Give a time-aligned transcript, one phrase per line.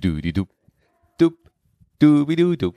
[0.00, 0.32] du du
[1.18, 1.30] du
[2.00, 2.74] du du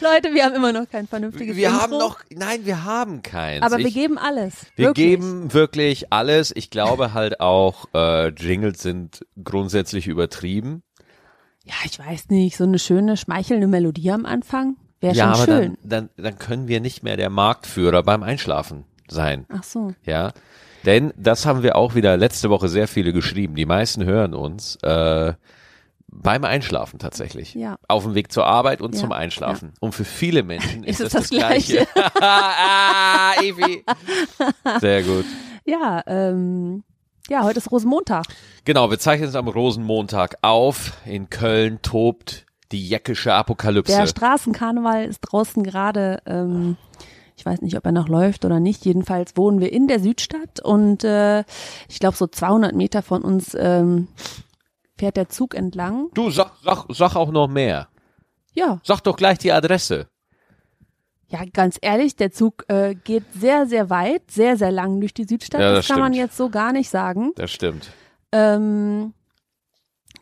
[0.00, 3.62] Leute, wir haben immer noch kein vernünftiges Wir Intro, haben noch, nein, wir haben keins.
[3.64, 4.66] aber wir Ich- geben alles.
[4.76, 5.06] Wir wirklich.
[5.06, 6.52] geben wirklich alles.
[6.54, 10.82] Ich glaube halt auch, äh, Jingles sind grundsätzlich übertrieben.
[11.64, 15.44] Ja, ich weiß nicht, so eine schöne, schmeichelnde Melodie am Anfang wäre ja, schon aber
[15.62, 15.78] schön.
[15.82, 19.46] dann, dann, dann können wir nicht mehr der Marktführer beim Einschlafen sein.
[19.48, 19.92] Ach so.
[20.04, 20.32] Ja,
[20.84, 23.54] denn das haben wir auch wieder letzte Woche sehr viele geschrieben.
[23.54, 25.34] Die meisten hören uns äh,
[26.08, 27.54] beim Einschlafen tatsächlich.
[27.54, 27.76] Ja.
[27.88, 29.72] Auf dem Weg zur Arbeit und Ja, zum Einschlafen.
[29.80, 31.86] Und für viele Menschen ist, Ist es es das, das Gleiche.
[32.20, 33.84] ah, Evi.
[34.80, 35.24] Sehr gut.
[35.64, 36.82] Ja, ähm,
[37.28, 38.26] ja, heute ist Rosenmontag.
[38.64, 40.92] Genau, wir zeichnen es am Rosenmontag auf.
[41.06, 43.94] In Köln tobt die jäckische Apokalypse.
[43.96, 46.76] Der Straßenkarneval ist draußen gerade, ähm,
[47.36, 48.84] ich weiß nicht, ob er noch läuft oder nicht.
[48.84, 51.40] Jedenfalls wohnen wir in der Südstadt und äh,
[51.88, 54.08] ich glaube so 200 Meter von uns ähm,
[54.98, 56.08] fährt der Zug entlang.
[56.14, 57.88] du, sag, sag, sag auch noch mehr.
[58.54, 60.08] Ja, Sag doch gleich die Adresse.
[61.28, 65.24] ja, ganz ehrlich, der Zug äh, geht sehr, sehr weit, sehr, sehr lang durch die
[65.24, 65.60] Südstadt.
[65.60, 67.32] Ja, das, das kann man jetzt so gar nicht sagen.
[67.36, 67.90] Das stimmt.
[68.30, 69.14] Ähm,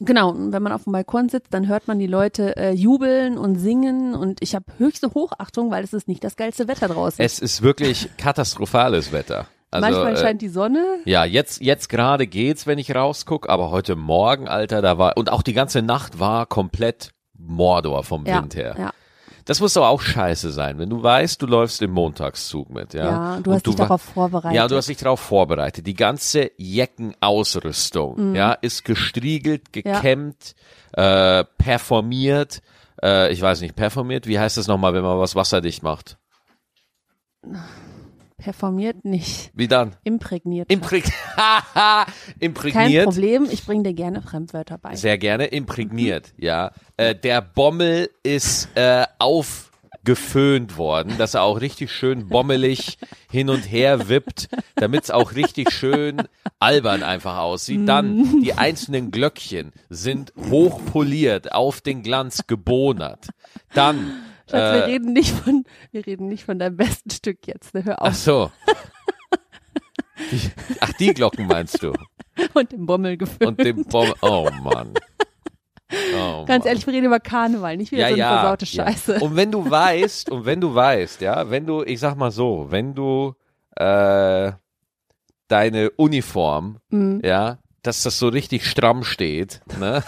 [0.00, 3.38] genau, und wenn man auf dem Balkon sitzt, dann hört man die Leute äh, jubeln
[3.38, 7.24] und singen und ich habe höchste Hochachtung, weil es ist nicht das geilste Wetter draußen.
[7.24, 9.46] Es ist wirklich katastrophales Wetter.
[9.70, 10.84] Also, Manchmal äh, scheint die Sonne.
[11.04, 15.30] Ja, jetzt, jetzt gerade geht's, wenn ich rausguck, aber heute Morgen, Alter, da war, und
[15.30, 18.74] auch die ganze Nacht war komplett Mordor vom Ja, Wind her.
[18.78, 18.90] ja,
[19.50, 23.04] Das muss doch auch scheiße sein, wenn du weißt, du läufst im Montagszug mit, ja.
[23.34, 24.54] ja, du hast dich wa- darauf vorbereitet.
[24.56, 25.88] Ja, du hast dich darauf vorbereitet.
[25.88, 28.34] Die ganze Jeckenausrüstung, Mhm.
[28.36, 30.54] ja, ist gestriegelt, gekämmt,
[30.92, 32.62] äh, performiert,
[33.02, 36.16] äh, ich weiß nicht, performiert, wie heißt das nochmal, wenn man was wasserdicht macht?
[38.40, 39.50] Performiert nicht.
[39.54, 39.96] Wie dann?
[40.02, 40.70] Imprägniert.
[40.70, 41.04] Impräg
[41.36, 42.06] Kein
[42.38, 43.04] Imprägniert.
[43.04, 44.96] Problem, ich bringe dir gerne Fremdwörter bei.
[44.96, 46.72] Sehr gerne imprägniert, ja.
[46.96, 52.96] Äh, der Bommel ist äh, aufgeföhnt worden, dass er auch richtig schön bommelig
[53.30, 56.22] hin und her wippt, damit es auch richtig schön
[56.58, 57.86] albern einfach aussieht.
[57.86, 63.28] Dann die einzelnen Glöckchen sind hochpoliert, auf den Glanz gebonert.
[63.74, 67.74] Dann Schatz, wir äh, reden nicht von, wir reden nicht von deinem besten Stück jetzt.
[67.74, 67.84] Ne?
[67.84, 68.14] Hör Ach auf.
[68.14, 68.50] so.
[70.30, 70.50] Die,
[70.80, 71.92] ach, die Glocken meinst du?
[72.54, 73.46] Und dem Bommel gefüllt.
[73.48, 74.14] Und dem Bommel.
[74.22, 74.94] Oh Mann.
[76.14, 76.68] Oh, Ganz Mann.
[76.68, 79.14] ehrlich, wir reden über Karneval, nicht wieder so eine versaute Scheiße.
[79.14, 79.20] Ja.
[79.22, 82.66] Und wenn du weißt, und wenn du weißt, ja, wenn du, ich sag mal so,
[82.70, 83.34] wenn du
[83.76, 84.52] äh,
[85.48, 87.22] deine Uniform, Mhm.
[87.24, 90.04] ja, dass das so richtig stramm steht, ne?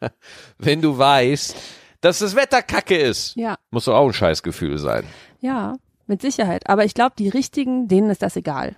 [0.58, 1.56] wenn du weißt,
[2.04, 5.04] dass das Wetter kacke ist, Ja, muss doch auch ein Scheißgefühl sein.
[5.40, 5.74] ja,
[6.06, 6.68] mit Sicherheit.
[6.68, 8.76] Aber ich glaube, die Richtigen, denen ist das egal.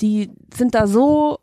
[0.00, 1.38] Die sind da so,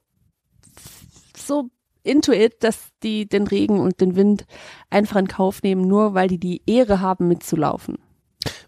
[1.37, 1.69] so
[2.03, 4.45] into it, dass die den Regen und den Wind
[4.89, 7.97] einfach in Kauf nehmen, nur weil die die Ehre haben, mitzulaufen.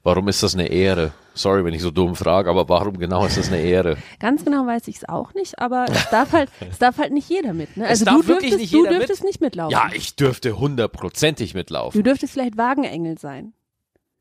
[0.04, 1.12] Warum ist das eine Ehre?
[1.36, 3.98] Sorry, wenn ich so dumm frage, aber warum genau ist das eine Ehre?
[4.20, 7.28] Ganz genau weiß ich es auch nicht, aber es darf halt, es darf halt nicht
[7.30, 7.76] jeder mit.
[7.76, 7.86] Ne?
[7.86, 9.00] Es Also darf du wirklich dürftest, nicht du jeder mit?
[9.00, 9.72] dürftest nicht mitlaufen.
[9.72, 11.98] Ja, ich dürfte hundertprozentig mitlaufen.
[11.98, 13.54] Du dürftest vielleicht Wagenengel sein.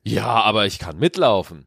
[0.04, 1.66] Ja, aber ich kann mitlaufen.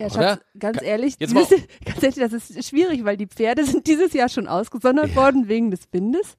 [0.00, 0.10] Ja?
[0.10, 1.34] Schatz, ganz ehrlich, dieses,
[1.84, 5.70] ganz ehrlich, das ist schwierig, weil die Pferde sind dieses Jahr schon ausgesondert worden wegen
[5.70, 6.36] des Windes.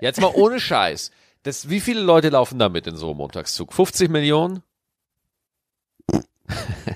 [0.00, 1.10] Jetzt mal ohne Scheiß.
[1.44, 3.72] Das, wie viele Leute laufen da mit in so einem Montagszug?
[3.72, 4.62] 50 Millionen?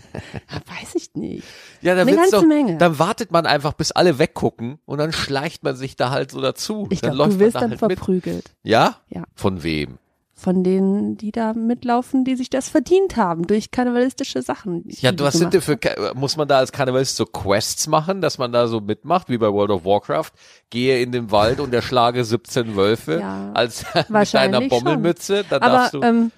[0.80, 1.44] Weiß ich nicht.
[1.80, 2.78] Ja, dann Eine ganze doch, Menge.
[2.78, 6.40] Dann wartet man einfach, bis alle weggucken und dann schleicht man sich da halt so
[6.40, 6.86] dazu.
[6.90, 7.98] Ich dann glaube, läuft du wirst da dann halt mit.
[7.98, 8.44] verprügelt.
[8.62, 8.96] Ja?
[9.08, 9.24] Ja.
[9.34, 9.98] Von wem?
[10.34, 14.82] Von denen, die da mitlaufen, die sich das verdient haben durch karnevalistische Sachen.
[14.88, 15.78] Ja, du, was sind denn für,
[16.14, 19.52] muss man da als Karnevalist so Quests machen, dass man da so mitmacht, wie bei
[19.52, 20.30] World of Warcraft?
[20.70, 24.62] Gehe in den Wald und erschlage 17 Wölfe Ja, als mit deiner.
[24.62, 26.02] Bommelmütze, dann Aber darfst du.
[26.02, 26.32] ähm,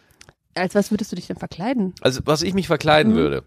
[0.54, 1.94] als was würdest du dich denn verkleiden?
[2.00, 3.16] Also, was ich mich verkleiden Mhm.
[3.16, 3.44] würde.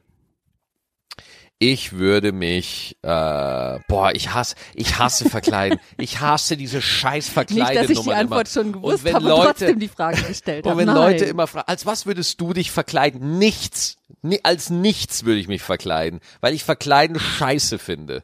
[1.59, 5.79] Ich würde mich, äh, boah, ich hasse, ich hasse verkleiden.
[5.97, 8.63] ich hasse diese scheiß Nicht, dass ich die Antwort immer.
[8.63, 10.81] schon gewusst habe und Leute- trotzdem die Frage gestellt Und habe.
[10.81, 10.95] wenn Nein.
[11.13, 13.39] Leute immer fragen, als was würdest du dich verkleiden?
[13.39, 13.97] Nichts.
[14.21, 18.23] Ni als nichts würde ich mich verkleiden, weil ich verkleiden scheiße finde.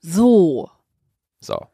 [0.00, 0.70] So.
[1.40, 1.66] So.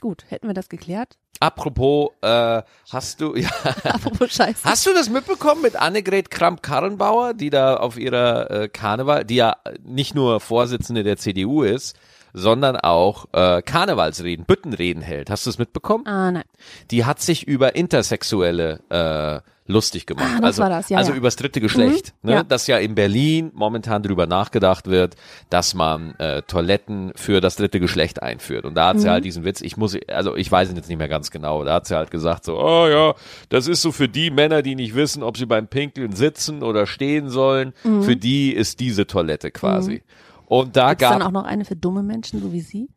[0.00, 1.16] Gut, hätten wir das geklärt?
[1.40, 3.48] Apropos, äh, hast du, ja,
[3.84, 4.64] Apropos Scheiße.
[4.64, 9.56] hast du das mitbekommen mit Annegret Kramp-Karrenbauer, die da auf ihrer äh, Karneval, die ja
[9.82, 11.96] nicht nur Vorsitzende der CDU ist,
[12.32, 15.30] sondern auch äh, Karnevalsreden, Büttenreden hält.
[15.30, 16.06] Hast du es mitbekommen?
[16.06, 16.44] Ah, nein.
[16.90, 20.26] Die hat sich über intersexuelle äh, lustig gemacht.
[20.40, 21.16] Ah, also, das, ja, also ja.
[21.18, 22.14] übers dritte Geschlecht.
[22.22, 22.36] Mhm, ne?
[22.36, 22.42] ja.
[22.42, 25.14] Dass ja in Berlin momentan drüber nachgedacht wird,
[25.50, 28.64] dass man äh, Toiletten für das dritte Geschlecht einführt.
[28.64, 29.00] Und da hat Mhm.
[29.00, 31.62] sie halt diesen Witz, ich muss, also ich weiß ihn jetzt nicht mehr ganz genau,
[31.64, 33.14] da hat sie halt gesagt so, oh ja,
[33.50, 36.86] das ist so für die Männer, die nicht wissen, ob sie beim Pinkeln sitzen oder
[36.86, 38.02] stehen sollen, Mhm.
[38.02, 40.02] für die ist diese Toilette quasi.
[40.46, 42.88] Und da Gibt es gab dann auch noch eine für dumme Menschen, so wie Sie?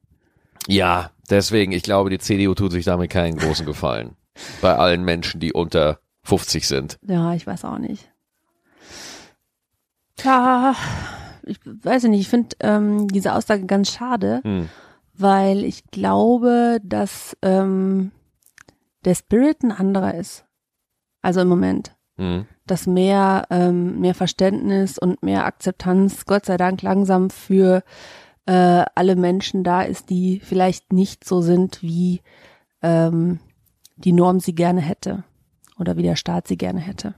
[0.68, 4.16] ja, deswegen, ich glaube, die CDU tut sich damit keinen großen Gefallen.
[4.62, 7.00] Bei allen Menschen, die unter 50 sind.
[7.06, 8.12] Ja, ich weiß auch nicht.
[10.24, 10.76] Ja,
[11.44, 14.70] ich weiß nicht, ich finde ähm, diese Aussage ganz schade, Hm.
[15.14, 18.12] weil ich glaube, dass ähm,
[19.06, 20.46] der Spirit ein anderer ist.
[21.22, 21.96] Also im Moment.
[22.18, 22.46] Hm.
[22.68, 27.84] Dass mehr, ähm, mehr Verständnis und mehr Akzeptanz, Gott sei Dank, langsam für
[28.46, 32.22] äh, alle Menschen da ist, die vielleicht nicht so sind, wie
[32.82, 33.40] ähm,
[33.98, 35.24] die Norm sie gerne hätte
[35.82, 37.16] oder wie der Staat sie gerne hätte.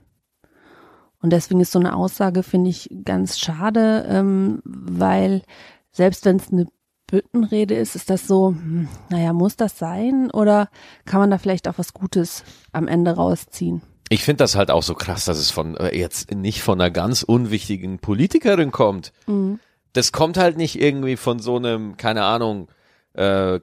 [1.21, 5.43] Und deswegen ist so eine Aussage, finde ich, ganz schade, ähm, weil
[5.91, 6.65] selbst wenn es eine
[7.07, 10.69] Büttenrede ist, ist das so, hm, naja, muss das sein oder
[11.05, 13.81] kann man da vielleicht auch was Gutes am Ende rausziehen?
[14.09, 16.91] Ich finde das halt auch so krass, dass es von äh, jetzt nicht von einer
[16.91, 19.13] ganz unwichtigen Politikerin kommt.
[19.27, 19.59] Mhm.
[19.93, 22.67] Das kommt halt nicht irgendwie von so einem, keine Ahnung,
[23.13, 23.59] äh,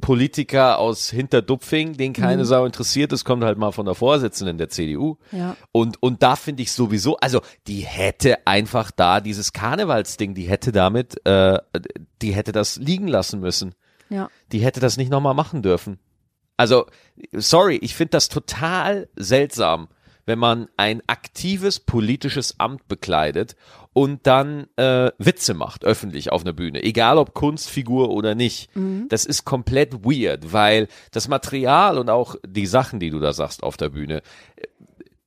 [0.00, 2.46] Kreispolitiker aus Hinterdupfing, den keine Mhm.
[2.46, 3.12] Sau interessiert.
[3.12, 5.16] Das kommt halt mal von der Vorsitzenden der CDU.
[5.32, 5.56] Ja.
[5.72, 10.72] Und, und da finde ich sowieso, also die hätte einfach da dieses Karnevalsding, die hätte
[10.72, 11.58] damit, äh,
[12.22, 13.74] die hätte das liegen lassen müssen.
[14.08, 14.28] Ja.
[14.52, 15.98] Die hätte das nicht nochmal machen dürfen.
[16.56, 16.86] Also,
[17.32, 19.88] sorry, ich finde das total seltsam,
[20.26, 23.56] wenn man ein aktives politisches Amt bekleidet
[23.92, 28.68] und dann äh, Witze macht öffentlich auf einer Bühne, egal ob Kunstfigur oder nicht.
[29.08, 33.62] Das ist komplett weird, weil das Material und auch die Sachen, die du da sagst
[33.62, 34.18] auf der Bühne,
[34.56, 34.66] äh,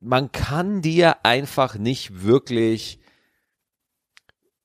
[0.02, 3.00] man kann dir einfach nicht wirklich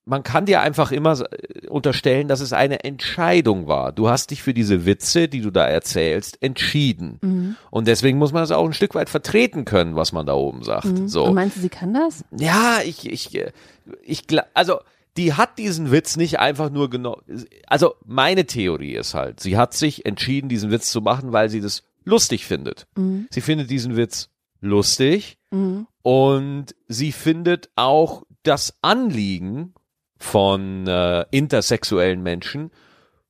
[0.06, 3.92] man kann dir einfach immer äh, unterstellen, dass es eine Entscheidung war.
[3.92, 7.18] Du hast dich für diese Witze, die du da erzählst, entschieden.
[7.22, 7.56] Mhm.
[7.70, 10.62] Und deswegen muss man das auch ein Stück weit vertreten können, was man da oben
[10.62, 11.08] sagt.
[11.08, 11.24] So.
[11.24, 12.24] Und meinst du, sie kann das?
[12.36, 13.52] Ja, ich, ich, äh,
[14.02, 14.80] ich, also,
[15.16, 17.22] die hat diesen Witz nicht einfach nur genommen.
[17.66, 21.60] Also, meine Theorie ist halt, sie hat sich entschieden, diesen Witz zu machen, weil sie
[21.60, 22.86] das lustig findet.
[22.96, 23.28] Mhm.
[23.30, 24.28] Sie findet diesen Witz
[24.60, 25.86] lustig Mhm.
[26.02, 29.72] und sie findet auch das Anliegen
[30.18, 32.70] von äh, intersexuellen Menschen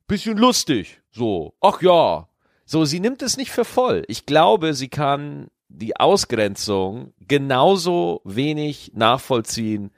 [0.06, 1.00] bisschen lustig.
[1.10, 2.28] So, ach ja.
[2.66, 4.04] So, sie nimmt es nicht für voll.
[4.08, 9.90] Ich glaube, sie kann die Ausgrenzung genauso wenig nachvollziehen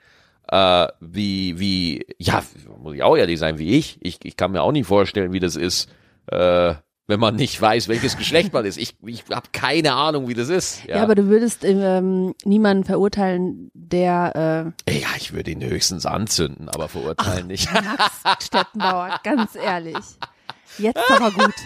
[0.49, 2.43] äh, wie, wie, ja,
[2.79, 3.99] muss ich auch ehrlich sein, wie ich.
[4.01, 5.91] Ich, ich kann mir auch nicht vorstellen, wie das ist,
[6.27, 6.75] äh,
[7.07, 8.79] wenn man nicht weiß, welches Geschlecht man ist.
[8.79, 10.85] Ich, ich habe keine Ahnung, wie das ist.
[10.87, 16.89] Ja, aber du würdest ähm, niemanden verurteilen, der Ja, ich würde ihn höchstens anzünden, aber
[16.89, 17.69] verurteilen nicht.
[17.73, 17.81] äh,
[18.25, 19.97] Max Stettenbauer, ganz ehrlich.
[20.79, 21.55] Jetzt aber gut.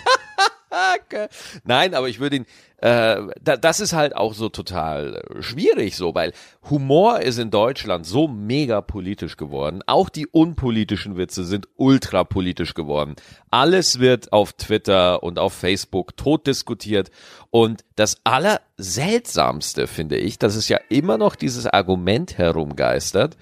[1.64, 2.46] Nein, aber ich würde ihn,
[2.78, 6.32] äh, da, das ist halt auch so total äh, schwierig so, weil
[6.70, 9.82] Humor ist in Deutschland so mega politisch geworden.
[9.86, 13.16] Auch die unpolitischen Witze sind ultra politisch geworden.
[13.50, 17.10] Alles wird auf Twitter und auf Facebook tot diskutiert.
[17.50, 23.36] Und das Allerseltsamste finde ich, dass es ja immer noch dieses Argument herumgeistert,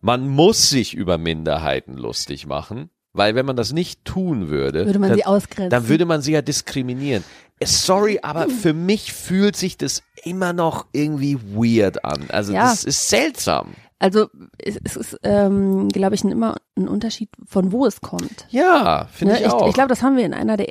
[0.00, 2.90] man muss sich über Minderheiten lustig machen.
[3.18, 5.70] Weil wenn man das nicht tun würde, Würde man dann, sie ausgrenzen.
[5.70, 7.22] dann würde man sie ja diskriminieren.
[7.60, 12.24] Äh, Sorry, aber für mich fühlt sich das immer noch irgendwie weird an.
[12.30, 12.62] Also Ja.
[12.70, 13.74] das ist seltsam.
[14.00, 18.46] Also es, ist, ähm, glaube ich, immer ein Unterschied, von wo es kommt.
[18.48, 19.66] Ja, finde Ne, ich auch.
[19.68, 20.68] ich glaube, das haben wir in einer der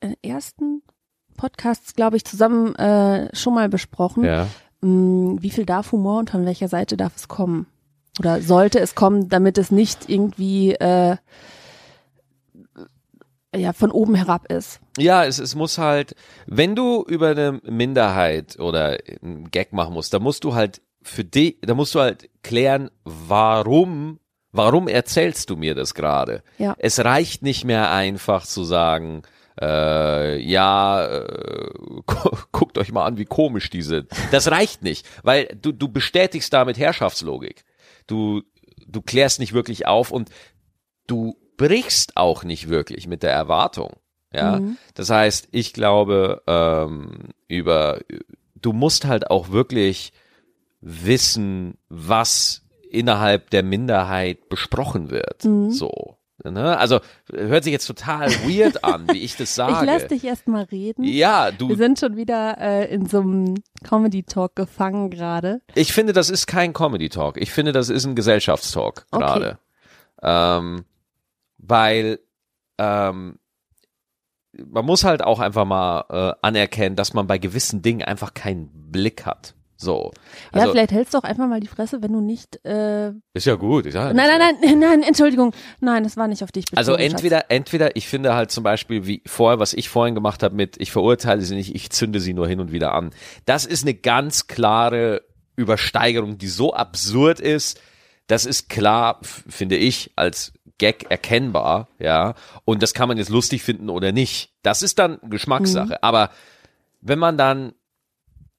[0.00, 0.82] äh, ersten
[1.38, 4.24] Podcasts, glaube ich, zusammen äh, schon mal besprochen.
[4.24, 4.46] ja.
[4.82, 7.66] Mh, wie viel darf Humor und von welcher Seite darf es kommen?
[8.18, 11.16] Oder sollte es kommen, damit es nicht irgendwie äh,
[13.56, 14.80] ja von oben herab ist?
[14.98, 16.14] Ja, es, es muss halt,
[16.46, 21.24] wenn du über eine Minderheit oder einen Gag machen musst, da musst du halt für
[21.24, 24.18] dich, da musst du halt klären, warum,
[24.52, 26.42] warum erzählst du mir das gerade?
[26.58, 26.74] Ja.
[26.78, 29.22] Es reicht nicht mehr einfach zu sagen,
[29.60, 31.68] äh, ja, äh,
[32.06, 34.10] gu guckt euch mal an, wie komisch die sind.
[34.30, 37.64] Das reicht nicht, weil du, du bestätigst damit Herrschaftslogik.
[38.06, 38.42] Du,
[38.86, 40.30] du klärst nicht wirklich auf und
[41.06, 43.92] du brichst auch nicht wirklich mit der Erwartung.
[44.32, 44.60] Ja,
[44.94, 48.00] das heißt, ich glaube, ähm, über,
[48.60, 50.12] du musst halt auch wirklich
[50.80, 55.42] wissen, was innerhalb der Minderheit besprochen wird.
[55.42, 56.18] So.
[56.44, 56.76] Ne?
[56.78, 57.00] Also
[57.32, 59.72] hört sich jetzt total weird an, wie ich das sage.
[59.80, 61.02] Ich lass dich erst mal reden.
[61.02, 61.74] Ja, Wir du.
[61.74, 65.62] sind schon wieder äh, in so einem Comedy-Talk gefangen gerade.
[65.74, 67.38] Ich finde, das ist kein Comedy Talk.
[67.40, 69.24] Ich finde, das ist ein Gesellschaftstalk Okay.
[69.24, 69.58] gerade.
[70.22, 70.84] Ähm,
[71.66, 72.20] weil
[72.78, 73.38] ähm,
[74.52, 78.70] man muss halt auch einfach mal äh, anerkennen, dass man bei gewissen Dingen einfach keinen
[78.90, 79.54] Blick hat.
[79.78, 80.12] So.
[80.54, 82.58] Ja, Also, vielleicht hältst du auch einfach mal die Fresse, wenn du nicht.
[82.64, 83.84] Äh, nein, ist ja gut.
[83.92, 84.66] Sag ja nein, nichts.
[84.66, 85.52] nein, nein, Entschuldigung.
[85.80, 86.78] Nein, das war nicht auf dich bezogen.
[86.78, 87.12] Also Schatz.
[87.12, 90.80] entweder, entweder ich finde halt zum Beispiel, wie vorher, was ich vorhin gemacht habe mit,
[90.80, 93.10] ich verurteile sie nicht, ich zünde sie nur hin und wieder an.
[93.44, 95.22] Das ist eine ganz klare
[95.56, 97.78] Übersteigerung, die so absurd ist.
[98.28, 102.34] Das ist klar, finde ich, als Gag erkennbar, ja.
[102.64, 104.52] Und das kann man jetzt lustig finden oder nicht.
[104.62, 106.02] Das ist dann Geschmackssache.
[106.02, 106.30] Aber
[107.00, 107.72] wenn man dann,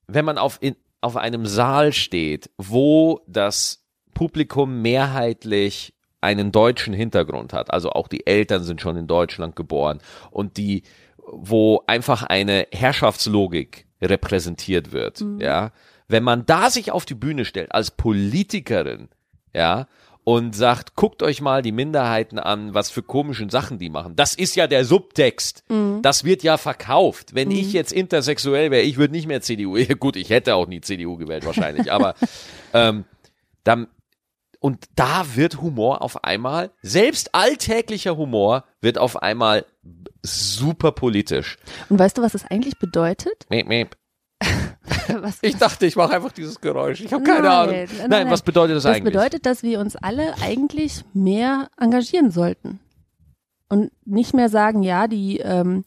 [0.08, 3.84] wenn man auf, in, auf einem Saal steht, wo das
[4.14, 10.00] Publikum mehrheitlich einen deutschen Hintergrund hat, also auch die Eltern sind schon in Deutschland geboren
[10.32, 10.84] und die,
[11.18, 15.72] wo einfach eine Herrschaftslogik repräsentiert wird, ja.
[16.10, 19.10] Wenn man da sich auf die Bühne stellt als Politikerin,
[19.54, 19.88] ja,
[20.28, 24.18] und sagt, guckt euch mal die Minderheiten an, was für komischen Sachen die machen.
[24.18, 25.64] Das ist ja der Subtext.
[26.02, 27.34] Das wird ja verkauft.
[27.34, 29.78] Wenn ich jetzt intersexuell wäre, ich würde nicht mehr CDU.
[29.98, 32.16] Gut, ich hätte auch nie CDU gewählt wahrscheinlich, aber
[32.74, 33.06] ähm,
[33.64, 33.88] dann
[34.60, 39.66] und da wird Humor auf einmal, selbst alltäglicher Humor wird auf einmal
[40.24, 41.58] super politisch.
[41.88, 43.46] Und weißt du, was das eigentlich bedeutet?
[43.50, 43.96] Meep, meep.
[45.42, 47.02] Ich dachte, ich mache einfach dieses Geräusch.
[47.02, 47.76] Ich habe keine Ahnung.
[47.76, 48.30] nein, Nein, nein.
[48.32, 49.14] was bedeutet das, das eigentlich?
[49.14, 52.80] bedeutet, dass wir uns alle eigentlich mehr engagieren sollten.
[53.70, 55.84] Und nicht mehr sagen, ja, die, ähm,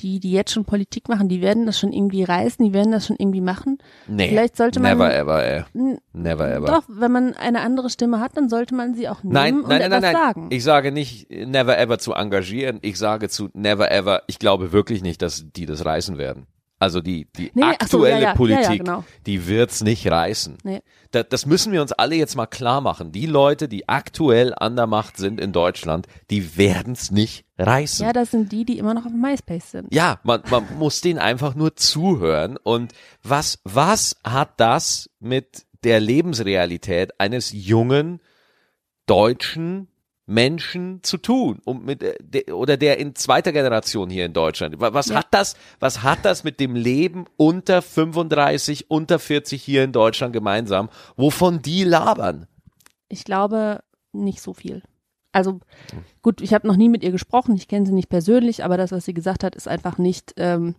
[0.00, 3.06] die, die jetzt schon Politik machen, die werden das schon irgendwie reißen, die werden das
[3.06, 3.78] schon irgendwie machen.
[4.08, 5.64] nee, vielleicht sollte man- never ever, ey.
[6.12, 6.66] Never ever.
[6.66, 9.68] Doch, wenn man eine andere Stimme hat, dann sollte man sie auch nehmen Nein, und
[9.68, 10.22] nein, nein, etwas nein, nein.
[10.22, 10.46] sagen.
[10.50, 12.80] Ich sage nicht never ever zu engagieren.
[12.82, 14.22] Ich sage zu never ever.
[14.26, 16.48] Ich glaube wirklich nicht, dass die das reißen werden.
[16.84, 19.04] Also die, die Nee, ach so, ja, aktuelle ja, ja, ja, Politik, genau.
[19.24, 20.58] die wird's nicht reißen.
[20.64, 20.82] Nee.
[21.12, 23.10] Da, das müssen wir uns alle jetzt mal klar machen.
[23.10, 28.04] Die Leute, die aktuell an der Macht sind in Deutschland, die werden's nicht reißen.
[28.04, 29.94] Ja, das sind die, die immer noch auf MySpace sind.
[29.94, 32.58] Ja, man, man muss denen einfach nur zuhören.
[32.62, 38.20] Und was, was hat das mit der Lebensrealität eines jungen
[39.06, 39.88] deutschen
[40.26, 41.60] Menschen zu tun?
[41.64, 44.80] Und mit, äh, der, oder der in zweiter Generation hier in Deutschland.
[44.80, 45.16] Wa- Was Ja.
[45.16, 50.32] hat das, was hat das mit dem Leben unter 35, unter 40 hier in Deutschland
[50.32, 52.46] gemeinsam, wovon die labern?
[53.08, 53.80] Ich glaube
[54.12, 54.82] nicht so viel.
[55.32, 55.58] Also
[56.22, 58.92] gut, ich habe noch nie mit ihr gesprochen, ich kenne sie nicht persönlich, aber das,
[58.92, 60.76] was sie gesagt hat, ist einfach nicht ähm,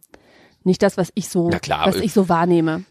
[0.64, 2.86] nicht das, was ich so, klar, was äh, ich so wahrnehme.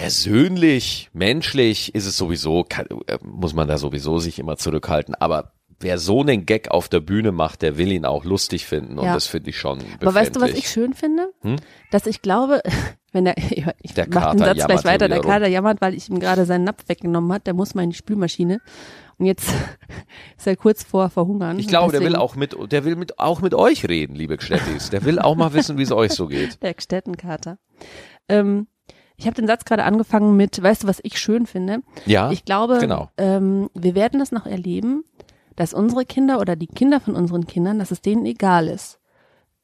[0.00, 5.52] Persönlich, menschlich ist es sowieso, kann, äh, muss man da sowieso sich immer zurückhalten, aber
[5.80, 9.06] wer so einen Gag auf der Bühne macht, der will ihn auch lustig finden und
[9.06, 9.14] Ja.
[9.14, 9.80] das finde ich schon.
[10.00, 11.32] Aber weißt du, was ich schön finde?
[11.42, 11.56] Hm?
[11.90, 12.62] Dass ich glaube,
[13.12, 15.94] wenn der, ich Der mach den Kater Satz jammert gleich weiter, der Kater jammert, weil
[15.94, 18.60] ich ihm gerade seinen Napf weggenommen hat, der muss mal in die Spülmaschine.
[19.18, 19.48] Und jetzt
[20.36, 21.58] ist er kurz vor Verhungern.
[21.58, 24.90] Ich glaube, der will auch mit, der will mit, auch mit euch reden, liebe Gstettis.
[24.90, 26.60] Der will auch mal wissen, wie es euch so geht.
[26.62, 27.58] Der Städtenkater.
[28.28, 28.66] Ähm,
[29.24, 31.80] ich habe den Satz gerade angefangen mit, weißt du, was ich schön finde?
[32.04, 33.08] Ja, Ich glaube, genau.
[33.16, 35.04] ähm, wir werden das noch erleben,
[35.56, 38.98] dass unsere Kinder oder die Kinder von unseren Kindern, dass es denen egal ist,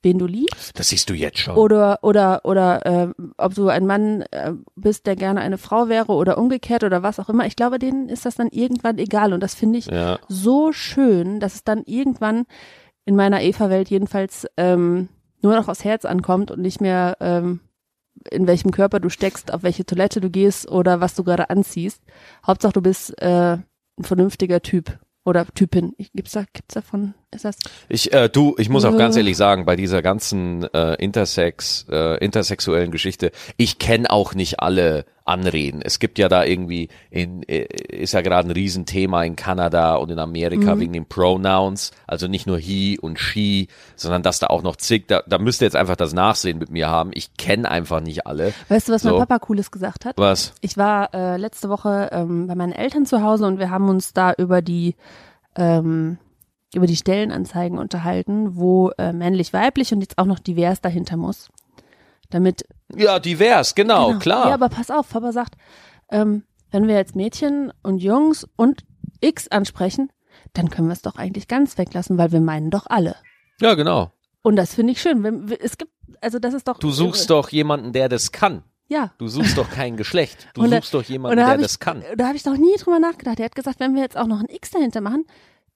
[0.03, 1.57] wen du liebst das siehst du jetzt schon.
[1.57, 6.13] oder oder oder äh, ob du ein Mann äh, bist, der gerne eine Frau wäre
[6.13, 7.45] oder umgekehrt oder was auch immer.
[7.45, 10.19] Ich glaube, denen ist das dann irgendwann egal und das finde ich Ja.
[10.29, 12.45] so schön, dass es dann irgendwann
[13.05, 15.09] in meiner Eva-Welt jedenfalls ähm,
[15.43, 17.61] nur noch aufs Herz ankommt und nicht mehr ähm,
[18.31, 22.03] in welchem Körper du steckst, auf welche Toilette du gehst oder was du gerade anziehst.
[22.47, 23.65] Hauptsache du bist äh, ein
[24.05, 25.93] vernünftiger Typ oder Typin.
[25.97, 27.15] Ich, gibt's da, gibt's davon?
[27.31, 27.57] Ist das?
[27.89, 32.23] Ich, äh, du, ich muss auch ganz ehrlich sagen, bei dieser ganzen äh, Intersex, äh,
[32.25, 35.81] intersexuellen Geschichte, ich kenne auch nicht alle Anreden.
[35.83, 40.11] Es gibt ja da irgendwie, in, äh, ist ja gerade ein Riesenthema in Kanada und
[40.11, 40.81] in Amerika Mhm.
[40.81, 45.07] wegen den Pronouns, also nicht nur he und she, sondern dass da auch noch zig,
[45.09, 47.11] da, da müsst ihr jetzt einfach das Nachsehen mit mir haben.
[47.15, 48.53] Ich kenne einfach nicht alle.
[48.69, 49.11] Weißt du, was So.
[49.11, 50.19] mein Papa Cooles gesagt hat?
[50.19, 50.53] Was?
[50.61, 54.13] Ich war äh, letzte Woche ähm, bei meinen Eltern zu Hause und wir haben uns
[54.13, 54.95] da über die
[55.57, 56.19] ähm,
[56.75, 61.49] über die Stellenanzeigen unterhalten, wo äh, männlich, weiblich und jetzt auch noch divers dahinter muss.
[62.31, 62.65] Damit
[62.97, 64.19] Ja, divers, genau, Genau.
[64.19, 64.49] klar.
[64.49, 65.55] Ja, aber pass auf, Papa sagt,
[66.11, 68.85] ähm, wenn wir jetzt Mädchen und Jungs und
[69.21, 70.11] X ansprechen,
[70.55, 73.17] dann können wir es doch eigentlich ganz weglassen, weil wir meinen doch alle.
[73.61, 74.13] ja, genau.
[74.43, 75.23] Und das finde ich schön.
[75.23, 76.79] Wenn, es gibt, also das ist doch.
[76.79, 78.63] Du suchst doch jemanden, der das kann.
[78.89, 79.13] Ja.
[79.19, 80.49] Du suchst doch kein Geschlecht.
[80.55, 82.03] Du da- suchst doch jemanden, da der ich, das kann.
[82.17, 83.39] da habe ich doch nie drüber nachgedacht.
[83.39, 85.27] Er hat gesagt, wenn wir jetzt auch noch ein X dahinter machen,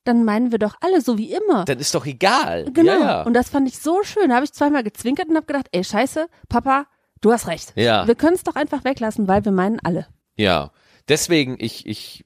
[0.05, 1.65] dann meinen wir doch alle so wie immer.
[1.65, 2.71] Dann ist doch egal.
[2.73, 2.93] Genau.
[2.93, 3.23] Ja, ja.
[3.23, 4.29] Und das fand ich so schön.
[4.29, 6.87] Da habe ich zweimal gezwinkert und habe gedacht, ey, scheiße, Papa,
[7.21, 7.73] du hast recht.
[7.77, 8.07] Ja.
[8.07, 10.07] Wir können es doch einfach weglassen, weil wir meinen alle.
[10.37, 10.73] Ja,
[11.09, 12.25] deswegen ich ich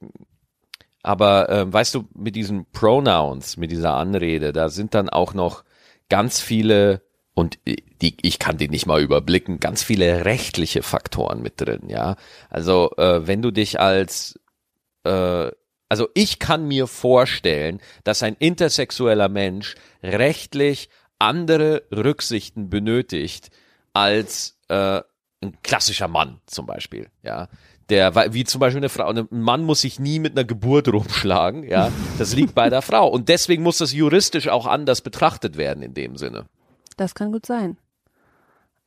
[1.02, 5.64] aber ähm, weißt du mit diesen Pronouns, mit dieser Anrede, da sind dann auch noch
[6.08, 7.02] ganz viele
[7.34, 12.16] und die ich kann die nicht mal überblicken, ganz viele rechtliche Faktoren mit drin, ja.
[12.50, 14.40] Also äh, wenn du dich als
[15.04, 15.50] äh,
[15.88, 23.50] also ich kann mir vorstellen, dass ein intersexueller Mensch rechtlich andere Rücksichten benötigt
[23.92, 25.00] als äh,
[25.40, 27.48] ein klassischer Mann zum Beispiel, ja.
[27.88, 31.64] Der, wie zum Beispiel eine Frau, ein Mann muss sich nie mit einer Geburt rumschlagen,
[31.64, 31.90] ja.
[32.18, 33.08] Das liegt bei der Frau.
[33.08, 36.44] Und deswegen muss das juristisch auch anders betrachtet werden in dem Sinne.
[36.98, 37.78] Das kann gut sein.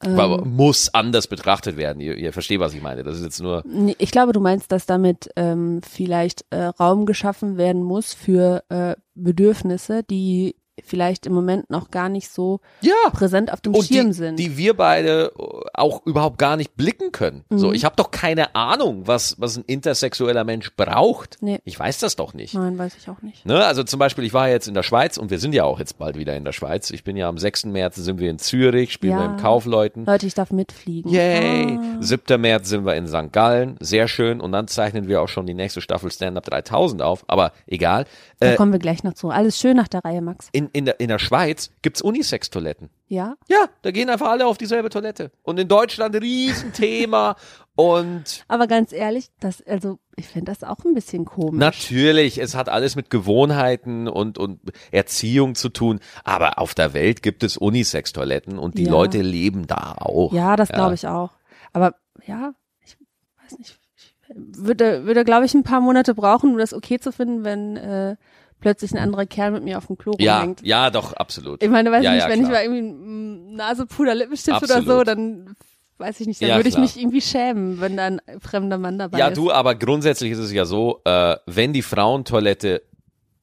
[0.04, 2.00] Aber muss anders betrachtet werden.
[2.00, 3.04] Ihr, ihr versteht, was ich meine.
[3.04, 3.64] Das ist jetzt nur,
[3.98, 8.96] Ich glaube, du meinst, dass damit ähm, vielleicht äh, Raum geschaffen werden muss für äh,
[9.16, 10.56] Bedürfnisse, die
[10.86, 12.94] vielleicht im Moment noch gar nicht so ja.
[13.12, 14.36] präsent auf dem Und Schirm die, sind.
[14.40, 15.32] die wir beide
[15.74, 17.44] auch überhaupt gar nicht blicken können.
[17.50, 17.58] Mhm.
[17.60, 21.38] So, ich habe doch keine Ahnung, was, was ein intersexueller Mensch braucht.
[21.42, 21.60] Nee.
[21.66, 22.54] Ich weiß das doch nicht.
[22.54, 23.46] Nein, weiß ich auch nicht.
[23.46, 23.64] Ne?
[23.66, 25.98] Also zum Beispiel, ich war jetzt in der Schweiz und wir sind ja auch jetzt
[25.98, 26.90] bald wieder in der Schweiz.
[26.92, 27.66] Ich bin ja am 6.
[27.66, 29.32] März sind wir in Zürich, spielen wir Ja.
[29.32, 30.06] im Kaufleuten.
[30.06, 31.12] Leute, ich darf mitfliegen.
[31.12, 31.78] Yay!
[31.82, 31.98] Ah.
[32.00, 32.40] 7.
[32.40, 33.32] März sind wir in St.
[33.32, 34.42] Gallen, sehr schön.
[34.42, 37.24] Und dann zeichnen wir auch schon die nächste Staffel Stand-Up 3000 auf.
[37.28, 38.06] Aber egal.
[38.40, 39.30] Da Äh, kommen wir gleich noch zu.
[39.30, 40.50] Alles schön nach der Reihe, Max.
[40.52, 42.90] in, in, der, in der Schweiz gibt's Unisex-Toiletten.
[43.08, 43.36] Ja?
[43.50, 45.32] Ja, da gehen einfach alle auf dieselbe Toilette.
[45.44, 47.36] Und in Deutschland Riesenthema.
[47.76, 51.60] und Aber ganz ehrlich, das, also, ich finde das auch ein bisschen komisch.
[51.60, 54.60] natürlich, es hat alles mit Gewohnheiten und, und
[54.92, 56.00] Erziehung zu tun.
[56.24, 58.92] Aber auf der Welt gibt es Unisex-Toiletten und die Ja.
[58.92, 60.32] Leute leben da auch.
[60.34, 61.32] Ja, das glaube ich auch.
[61.74, 62.98] Aber ja, ich
[63.44, 63.78] weiß nicht.
[63.98, 67.76] Ich würde, würde glaube ich, ein paar Monate brauchen, um das okay zu finden, wenn
[67.76, 68.16] äh,
[68.62, 70.62] plötzlich ein anderer Kerl mit mir auf dem Klo Ja, rumhängt.
[70.64, 71.62] ja, doch, absolut.
[71.62, 75.00] Ich meine, weiß Ja, nicht, ja, wenn ich mal irgendwie mm, Nasepuder, Lippenstift oder Absolut.
[75.00, 75.56] so, dann
[75.98, 76.86] weiß ich nicht, dann Ja, würde ich klar.
[76.86, 79.38] mich irgendwie schämen, wenn da ein fremder Mann dabei Ja, ist.
[79.38, 82.82] du, aber grundsätzlich ist es ja so, äh, wenn die Frauentoilette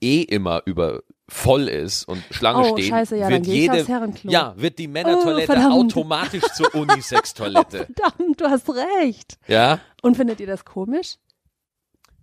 [0.00, 3.86] eh immer über voll ist und Schlange Oh, stehen, scheiße, ja, dann wird jede,
[4.24, 7.86] ja, wird die Männertoilette Oh, automatisch zur Unisex-Toilette.
[7.94, 9.38] Verdammt, du hast recht.
[9.46, 9.78] ja?
[10.00, 11.16] Und findet ihr das komisch?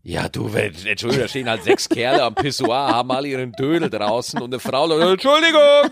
[0.07, 4.39] Ja, du, Entschuldigung, da stehen halt sechs Kerle am Pissoir, haben alle ihren Dödel draußen
[4.39, 5.89] und eine Frau, läuft, Entschuldigung!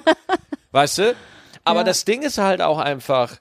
[0.71, 1.15] Weißt du?
[1.63, 1.83] Aber Ja.
[1.85, 3.37] das Ding ist halt auch einfach,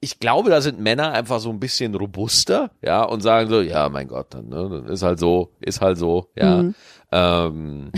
[0.00, 3.90] ich glaube, da sind Männer einfach so ein bisschen robuster, ja, und sagen so, ja,
[3.90, 6.62] mein Gott, dann, ne, ist halt so, ist halt so, ja.
[6.62, 6.74] Mhm.
[7.12, 7.92] Ähm,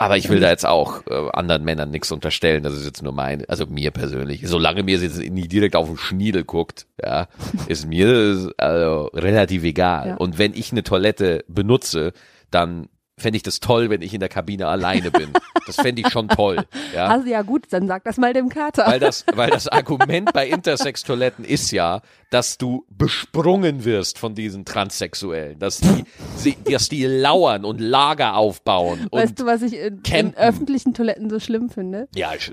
[0.00, 2.62] aber ich will da jetzt auch äh, anderen Männern nichts unterstellen.
[2.62, 4.40] Das ist jetzt nur meine, also mir persönlich.
[4.46, 7.28] Solange mir jetzt nicht direkt auf den Schniedel guckt, ja,
[7.66, 10.08] ist mir das, also relativ egal.
[10.08, 10.14] Ja.
[10.16, 12.14] Und wenn ich eine Toilette benutze,
[12.50, 12.88] dann
[13.20, 15.30] fände ich das toll, wenn ich in der Kabine alleine bin.
[15.66, 16.64] Das fände ich schon toll.
[16.94, 17.06] Ja.
[17.06, 18.86] Also ja gut, dann sag das mal dem Kater.
[18.86, 24.64] Weil das, weil das Argument bei Intersex-Toiletten ist ja, dass du besprungen wirst von diesen
[24.64, 26.04] Transsexuellen, dass die,
[26.36, 30.94] sie, dass die lauern und Lager aufbauen und weißt du, was ich in, in öffentlichen
[30.94, 32.08] Toiletten so schlimm finde?
[32.14, 32.52] ja, ich,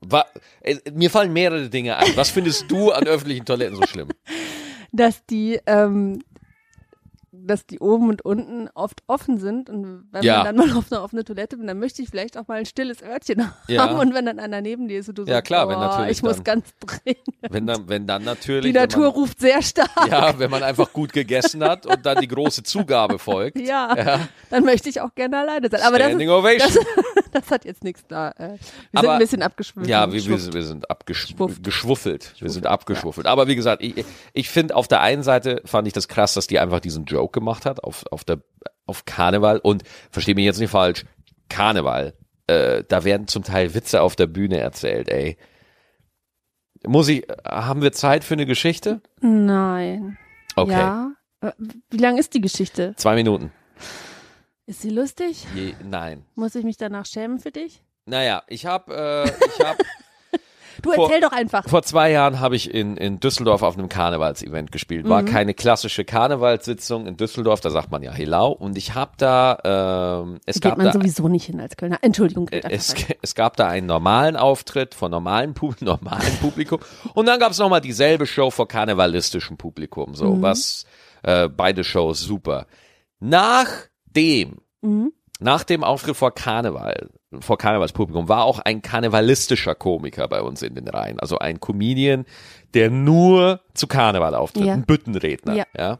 [0.00, 0.24] wa,
[0.62, 2.16] äh, mir fallen mehrere Dinge ein.
[2.16, 4.08] Was findest du an öffentlichen Toiletten so schlimm?
[4.92, 6.22] Dass die, ähm,
[7.46, 10.42] dass die oben und unten oft offen sind und wenn Ja.
[10.44, 12.66] man dann mal auf eine offene Toilette bin, dann möchte ich vielleicht auch mal ein
[12.66, 13.82] stilles Örtchen Ja.
[13.82, 16.10] haben und wenn dann einer neben dir ist und du Ja, klar, wenn oh, natürlich
[16.18, 16.44] ich muss dann.
[16.44, 17.18] ganz dringend.
[17.48, 19.90] Wenn dann, wenn dann natürlich, Die Natur wenn ruft sehr stark.
[19.96, 23.58] man, ja, wenn man einfach gut gegessen hat und dann die große Zugabe folgt.
[23.70, 25.80] Ja, dann möchte ich auch gerne alleine sein.
[25.82, 26.84] Aber das, Standing ist, Ovation.
[27.16, 28.30] das, das hat jetzt nichts da.
[28.32, 28.58] Äh, wir sind
[28.92, 29.86] Aber- ein bisschen abgeschwimmt.
[29.86, 32.34] Ja, wir, wir, wir sind abgeschwuffelt.
[32.38, 33.26] Wir sind abgeschwuffelt.
[33.26, 36.46] Aber wie gesagt, ich, ich finde auf der einen Seite fand ich das krass, dass
[36.46, 38.40] die einfach diesen Joke gemacht hat auf, auf der
[38.86, 41.04] auf Karneval und verstehe mich jetzt nicht falsch,
[41.48, 42.14] Karneval,
[42.48, 45.36] äh, da werden zum Teil Witze auf der Bühne erzählt, ey.
[46.86, 49.00] Muss ich, haben wir Zeit für eine Geschichte?
[49.20, 50.18] Nein.
[50.56, 50.72] Okay.
[50.72, 51.12] Ja.
[51.40, 51.52] Äh,
[51.90, 52.94] Wie lang ist die Geschichte?
[52.96, 53.52] Zwei Minuten.
[54.70, 55.44] Ist sie lustig?
[55.52, 56.24] Je, nein.
[56.36, 57.82] Muss ich mich danach schämen für dich?
[58.06, 59.76] Naja, ich habe äh, ich hab
[60.82, 61.68] Du Vor- erzähl doch einfach.
[61.68, 65.08] Vor zwei Jahren habe ich in, in Düsseldorf auf einem Karnevalsevent gespielt.
[65.08, 68.52] War keine klassische Karnevalssitzung in Düsseldorf, da sagt man ja Helau.
[68.52, 71.98] Und ich habe da, ähm, es Geht gab man da, sowieso nicht hin als Kölner.
[72.02, 76.78] Entschuldigung, äh, geht es, es gab da einen normalen Auftritt von normalen, normalen Publikum.
[77.14, 80.14] Und dann gab es nochmal dieselbe Show vor karnevalistischem Publikum.
[80.14, 80.42] So, Mhm.
[80.42, 80.86] was,
[81.24, 82.66] äh, beide Shows super.
[84.14, 85.12] Nachdem Mhm.
[85.40, 90.74] nach dem Auftritt vor Karneval, vor Karnevalspublikum, war auch ein karnevalistischer Komiker bei uns in
[90.74, 91.20] den Reihen.
[91.20, 92.24] Also ein Comedian,
[92.74, 94.72] der nur zu Karneval auftritt, Ja.
[94.74, 95.54] ein Büttenredner.
[95.54, 95.64] Ja.
[95.76, 95.98] Ja.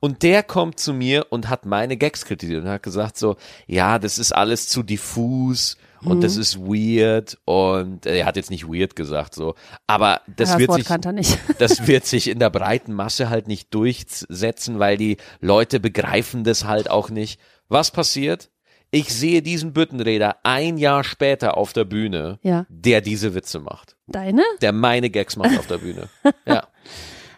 [0.00, 3.98] Und der kommt zu mir und hat meine Gags kritisiert und hat gesagt so, ja,
[3.98, 6.20] das ist alles zu diffus und Mhm.
[6.22, 9.54] das ist weird und äh, er hat jetzt nicht weird gesagt so,
[9.86, 10.78] aber das das wird Wort
[11.18, 16.44] sich das wird sich in der breiten Masse halt nicht durchsetzen, weil die Leute begreifen
[16.44, 17.40] das halt auch nicht.
[17.68, 18.50] Was passiert?
[18.90, 22.66] Ich sehe diesen Büttenräder ein Jahr später auf der Bühne, Ja.
[22.68, 24.42] der diese Witze macht, Deine?
[24.60, 26.08] der meine Gags macht auf der Bühne.
[26.46, 26.68] Ja.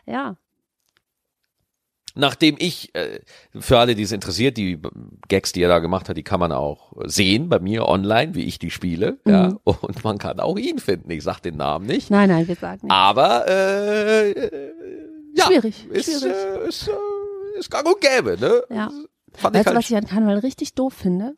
[0.07, 0.37] Ja.
[2.17, 3.21] Nachdem ich, äh,
[3.59, 4.79] für alle, die es interessiert, die
[5.29, 8.45] Gags, die er da gemacht hat, die kann man auch sehen bei mir online, wie
[8.45, 9.19] ich die spiele.
[9.27, 9.49] Ja.
[9.49, 9.59] Mhm.
[9.65, 11.11] Und man kann auch ihn finden.
[11.11, 12.11] Ich sag den Namen nicht.
[12.11, 12.93] Nein, nein, wir sagen nicht.
[12.93, 14.73] Aber äh, äh,
[15.35, 16.37] ja, Schwierig, ist, schwierig.
[16.37, 18.63] Äh, ist, äh, ist gang und gäbe, ne?
[18.71, 18.91] Ja.
[19.37, 21.35] Fand Weißt du, halt, was ich an Karneval richtig doof finde?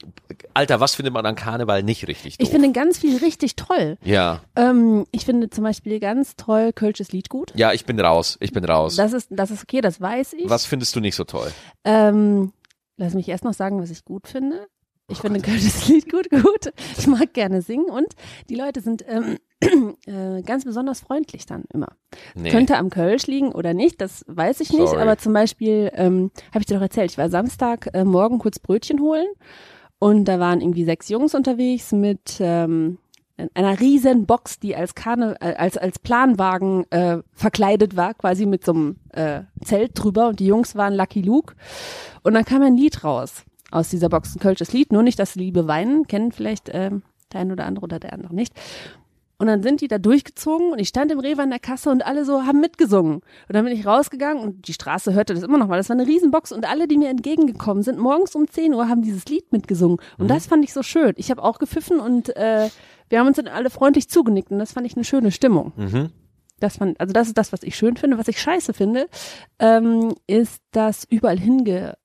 [0.54, 2.46] Alter, was findet man an Karneval nicht richtig doof?
[2.46, 3.96] Ich finde ganz viel richtig toll.
[4.02, 7.52] ja, Ähm, ich finde zum Beispiel ganz toll Kölsches Lied gut.
[7.54, 8.96] ja, ich bin raus, ich bin raus.
[8.96, 10.48] Das ist, das ist okay, das weiß ich.
[10.48, 11.50] was findest du nicht so toll?
[11.85, 12.52] Ähm,
[12.96, 14.66] lass mich erst noch sagen, was ich gut finde.
[15.09, 16.72] Ich finde Kölsches Lied gut, gut.
[16.98, 18.09] Ich mag gerne singen und
[18.50, 19.38] die Leute sind ähm,
[20.06, 21.88] äh, ganz besonders freundlich dann immer.
[22.34, 22.50] Nee.
[22.50, 24.88] Könnte am Kölsch liegen oder nicht, das weiß ich nicht.
[24.88, 25.00] Sorry.
[25.00, 28.58] Aber zum Beispiel, ähm, habe ich dir doch erzählt, ich war Samstag äh, morgen kurz
[28.58, 29.26] Brötchen holen
[29.98, 32.98] und da waren irgendwie sechs Jungs unterwegs mit ähm,
[33.54, 38.64] einer riesen Box, die als Karne, äh, als als Planwagen äh, verkleidet war, quasi mit
[38.64, 41.54] so einem äh, Zelt drüber und die Jungs waren Lucky Luke
[42.22, 45.34] und dann kam ein Lied raus aus dieser Box, ein kölsches Lied, nur nicht das
[45.34, 48.54] Liebe weinen, kennen vielleicht ähm, der ein oder andere oder der andere nicht.
[49.38, 52.07] Und dann sind die da durchgezogen und ich stand im Rewe an der Kasse und
[52.07, 53.16] alle so haben mitgesungen.
[53.16, 55.77] Und dann bin ich rausgegangen und die Straße hörte das immer noch mal.
[55.77, 59.03] Das war eine Riesenbox und alle, die mir entgegengekommen sind, morgens um 10 Uhr haben
[59.03, 59.99] dieses Lied mitgesungen.
[60.16, 61.12] Und das fand ich so schön.
[61.16, 62.70] Ich habe auch gepfiffen und äh,
[63.11, 65.72] wir haben uns dann alle freundlich zugenickt und das fand ich eine schöne Stimmung.
[65.77, 66.11] Mhm.
[66.59, 68.16] Das fand, also das ist das, was ich schön finde.
[68.16, 69.09] Was ich scheiße finde,
[69.59, 71.99] ähm, ist, dass überall hinge,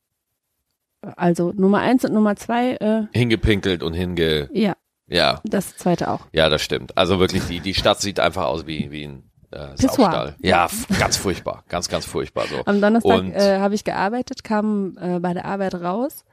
[1.01, 4.75] also Nummer eins und Nummer zwei, äh, Hingepinkelt und hinge, ja,
[5.11, 6.21] ja, das zweite auch.
[6.31, 6.97] ja, das stimmt.
[6.97, 9.75] Also wirklich, die, die Stadt sieht einfach aus wie, wie ein äh.
[9.75, 10.35] Saustall.
[10.39, 10.69] Ja,
[10.99, 12.61] ganz furchtbar, ganz, ganz furchtbar so.
[12.65, 16.23] Am Donnerstag Und- äh, habe ich gearbeitet, kam äh, bei der Arbeit raus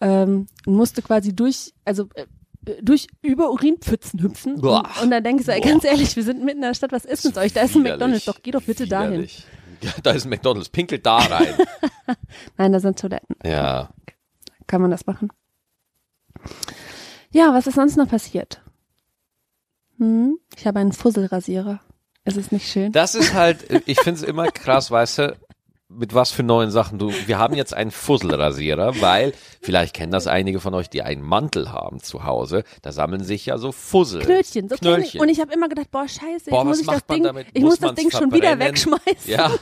[0.00, 2.24] ähm, und musste quasi durch, also äh,
[2.82, 4.54] durch über Urinpfützen hüpfen.
[4.54, 4.88] Und, Boah.
[5.02, 5.68] und dann denke ich so, ey, Boah.
[5.68, 7.52] ganz ehrlich, wir sind mitten in der Stadt, was ist mit euch?
[7.52, 7.92] Da ist ein Widerlich.
[8.00, 9.28] McDonalds, doch geh doch bitte dahin.
[9.82, 11.54] Ja, da ist ein McDonalds, pinkelt da rein.
[12.58, 13.36] Nein, da sind Toiletten.
[13.44, 13.90] ja.
[14.66, 15.30] Kann man das machen?
[17.32, 18.60] Ja, was ist sonst noch passiert?
[19.98, 20.38] Hm?
[20.56, 21.80] Ich habe einen Fusselrasierer.
[22.24, 22.92] Ist es nicht schön?
[22.92, 25.36] Das ist halt, ich finde es immer krass, weißt du,
[25.90, 27.12] mit was für neuen Sachen du.
[27.26, 31.72] Wir haben jetzt einen Fusselrasierer, weil vielleicht kennen das einige von euch, die einen Mantel
[31.72, 32.64] haben zu Hause.
[32.82, 34.22] Da sammeln sich ja so Fussel.
[34.22, 34.76] Knöllchen, so.
[34.76, 35.20] Knöllchen.
[35.20, 37.48] Und ich habe immer gedacht, boah, scheiße, Boah, jetzt muss ich das Ding, damit?
[37.52, 39.04] ich Muss muss das Ding schon wieder wegschmeißen.
[39.26, 39.50] Ja.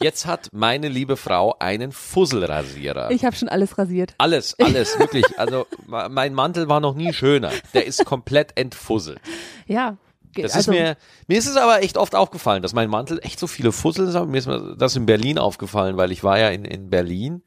[0.00, 3.10] Jetzt hat meine liebe Frau einen Fusselrasierer.
[3.10, 4.14] Ich habe schon alles rasiert.
[4.18, 5.24] alles, alles, wirklich.
[5.36, 7.50] Also mein Mantel war noch nie schöner.
[7.72, 9.20] Der ist komplett entfusselt.
[9.66, 9.96] Ja.
[10.42, 13.38] Das also, ist mir, mir ist es aber echt oft aufgefallen, dass mein Mantel echt
[13.38, 14.28] so viele Fusseln hat.
[14.28, 17.42] Mir ist das in Berlin aufgefallen, weil ich war ja in, in Berlin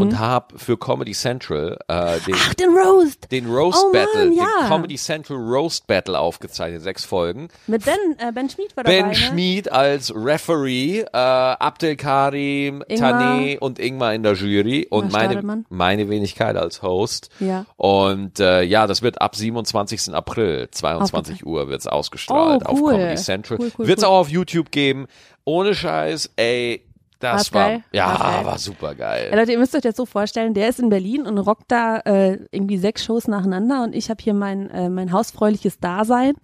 [0.00, 2.40] und habe für Comedy Central äh, den, Mhm.
[2.44, 3.32] Ach, den Roast.
[3.32, 4.46] den Roast Oh Mann, Battle, ja.
[4.62, 7.48] den Comedy Central Roast Battle aufgezeichnet, sechs Folgen.
[7.66, 8.98] Mit Ben, äh, Ben Schmid war dabei.
[8.98, 9.14] Ben ne?
[9.14, 13.12] Schmid als Referee, äh, Abdel Karim, Ingmar.
[13.12, 15.66] Tané und Ingmar in der Jury und meine, Stadelmann.
[15.68, 17.28] meine Wenigkeit als Host.
[17.40, 17.66] Ja.
[17.76, 20.14] Und äh, ja, das wird ab 27.
[20.14, 22.92] April, 22 Uhr wird's ausgestrahlt Oh, auf cool.
[22.92, 23.58] Comedy Central.
[23.60, 24.08] Cool, cool, wird's cool.
[24.08, 25.06] auch auf YouTube geben.
[25.44, 26.84] Ohne Scheiß, ey,
[27.22, 27.84] das war, geil?
[27.92, 28.44] ja, geil?
[28.44, 29.28] war super geil.
[29.30, 31.98] Ja, Leute, ihr müsst euch das so vorstellen, der ist in Berlin und rockt da
[31.98, 36.34] äh, irgendwie sechs Shows nacheinander und ich habe hier mein, äh, mein hausfräuliches Dasein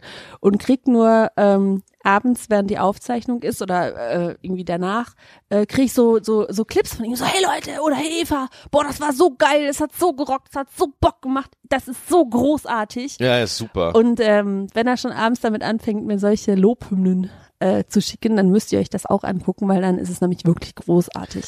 [0.41, 5.15] und krieg nur ähm, abends, während die Aufzeichnung ist oder äh, irgendwie danach,
[5.51, 8.49] äh, krieg ich so, so, so Clips von ihm, so, hey Leute, oder hey Eva,
[8.71, 11.89] boah, das war so geil, es hat so gerockt, es hat so Bock gemacht, das
[11.89, 13.19] ist so großartig.
[13.19, 13.95] ja, ist super.
[13.95, 18.51] Und ähm, wenn er schon abends damit anfängt, mir solche Lobhymnen äh, zu schicken, dann
[18.51, 21.45] müsst ihr euch das auch angucken, weil dann ist es nämlich wirklich großartig.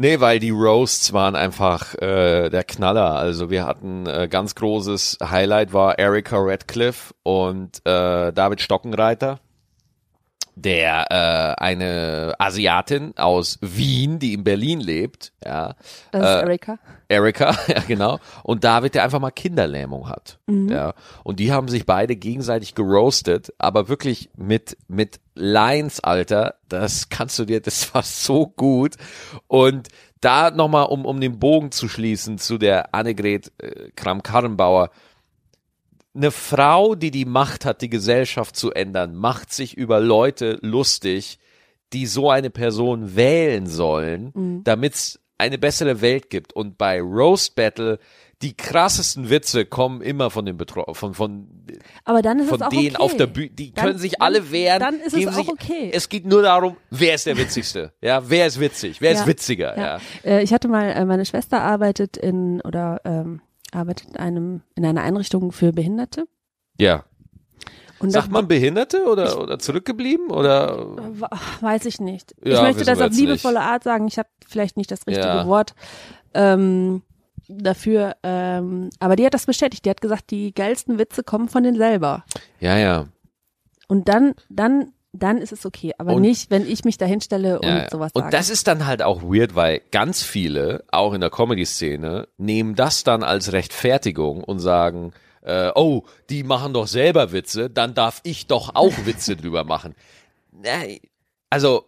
[0.00, 3.16] Nee, weil die Roasts waren einfach äh, der Knaller.
[3.16, 9.40] Also wir hatten äh, ganz großes Highlight war Erika Radcliffe und äh, David Stockenreiter,
[10.62, 15.74] der äh, eine Asiatin aus Wien, die in Berlin lebt, ja,
[16.10, 16.78] Das ist Äh, Erika.
[17.08, 20.68] Erika, ja genau, und David, der einfach mal Kinderlähmung hat, Mhm.
[20.70, 20.94] ja,
[21.24, 27.38] und die haben sich beide gegenseitig geroastet, aber wirklich mit mit Lines, Alter, das kannst
[27.38, 28.96] du dir, das war so gut
[29.46, 29.88] und
[30.20, 34.90] da nochmal, um, um den Bogen zu schließen zu der Annegret äh, Kram-Karrenbauer.
[36.14, 41.38] Eine Frau, die die Macht hat, die Gesellschaft zu ändern, macht sich über Leute lustig,
[41.92, 44.64] die so eine Person wählen sollen, Mhm.
[44.64, 46.52] damit es eine bessere Welt gibt.
[46.52, 47.98] Und bei Roast Battle,
[48.42, 51.48] die krassesten Witze kommen immer von den Betroffenen, von, von,
[52.04, 53.04] Aber dann ist von es auch denen okay.
[53.04, 53.50] auf der Bühne.
[53.50, 54.80] Die Dann- können sich alle wehren.
[54.80, 55.90] Dann ist es auch sich, okay.
[55.92, 57.92] Es geht nur darum, wer ist der Witzigste?
[58.00, 59.00] Ja, wer ist witzig?
[59.00, 59.26] Wer ist Ja.
[59.26, 59.76] witziger?
[59.76, 59.86] Ja.
[59.86, 60.00] Ja.
[60.24, 63.40] Äh, ich hatte mal, äh, meine Schwester arbeitet in oder ähm,
[63.72, 66.26] arbeitet in einem in einer Einrichtung für Behinderte.
[66.78, 67.04] ja.
[68.00, 70.86] Und Sagt man Behinderte oder, oder zurückgeblieben oder?
[71.60, 72.32] weiß ich nicht.
[72.44, 74.06] Ja, ich möchte das auf liebevolle Art sagen.
[74.06, 75.46] Ich habe vielleicht nicht das richtige Ja.
[75.48, 75.74] Wort
[76.32, 77.02] ähm,
[77.48, 78.14] dafür.
[78.22, 79.84] Ähm, aber die hat das bestätigt.
[79.84, 82.24] Die hat gesagt, die geilsten Witze kommen von denen selber.
[82.60, 83.06] Ja, ja.
[83.88, 85.92] Und dann, dann, dann ist es okay.
[85.98, 88.36] Aber Und- nicht, wenn ich mich da hinstelle und ja, sowas Und sage.
[88.36, 93.04] das ist dann halt auch weird, weil ganz viele, auch in der Comedy-Szene, nehmen das
[93.04, 98.46] dann als Rechtfertigung und sagen, äh, oh, die machen doch selber Witze, dann darf ich
[98.48, 99.94] doch auch Witze drüber machen.
[101.50, 101.84] Also,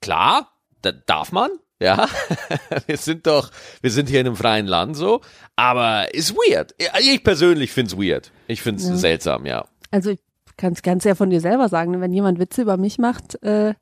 [0.00, 0.52] klar,
[0.82, 1.50] da darf man,
[1.80, 2.08] ja.
[2.86, 3.50] wir sind doch,
[3.80, 5.20] wir sind hier in einem freien Land so,
[5.56, 6.74] aber ist weird.
[7.00, 8.30] Ich persönlich find's weird.
[8.46, 8.96] Ich find's Ja.
[8.96, 9.66] seltsam, ja.
[9.90, 10.18] Also ich
[10.58, 12.00] kann es ganz ja von dir selber sagen, ne?
[12.02, 13.72] wenn jemand Witze über mich macht, äh,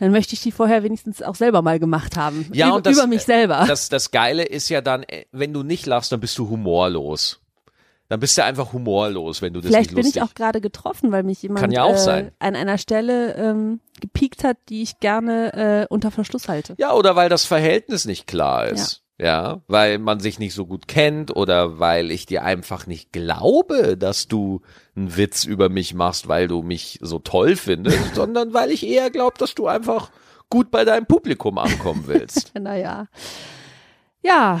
[0.00, 2.46] dann möchte ich die vorher wenigstens auch selber mal gemacht haben.
[2.52, 3.64] Ja, über, und das- über mich selber.
[3.66, 7.40] Das, das Geile ist ja dann, äh, wenn du nicht lachst, dann bist du humorlos.
[8.08, 10.22] Dann bist du einfach humorlos, wenn du das Vielleicht nicht bin lustig.
[10.22, 14.58] ich auch gerade getroffen, weil mich jemand ja äh, an einer Stelle ähm, gepiekt hat,
[14.68, 16.74] die ich gerne äh, unter Verschluss halte.
[16.78, 18.92] ja, oder weil das Verhältnis nicht klar ist.
[18.92, 19.03] Ja.
[19.18, 24.26] Weil man sich nicht so gut kennt oder weil ich dir einfach nicht glaube, dass
[24.28, 24.60] du
[24.96, 29.10] einen Witz über mich machst, weil du mich so toll findest, sondern weil ich eher
[29.10, 30.10] glaube, dass du einfach
[30.50, 32.52] gut bei deinem Publikum ankommen willst.
[32.60, 33.06] Naja.
[34.22, 34.60] Ja,